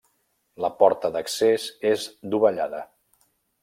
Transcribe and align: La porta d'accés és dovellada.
La 0.65 0.71
porta 0.79 1.13
d'accés 1.17 1.69
és 1.93 2.09
dovellada. 2.35 2.85